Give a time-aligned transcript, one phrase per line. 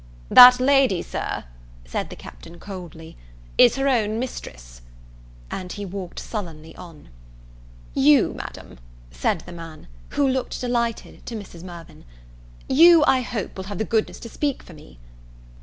[0.29, 1.43] "That lady, Sir,"
[1.85, 3.17] said the Captain coldly,
[3.59, 4.81] "is her own mistress."
[5.51, 7.09] And he walked sullenly on.
[7.93, 8.79] "You, Madam,"
[9.11, 9.87] said the man
[10.17, 11.61] (who looked delighted, to Mrs.
[11.63, 12.03] Mirvan),
[12.67, 14.97] "You, I hope, will have the goodness to speak for me."